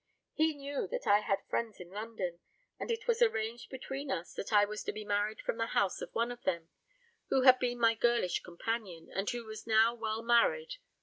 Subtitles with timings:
[0.33, 2.39] He knew that I had friends in London,
[2.79, 6.01] and it was arranged between us that I was to be married from the house
[6.01, 6.69] of one of them,
[7.29, 10.77] who had been my girlish companion, and who was now well married.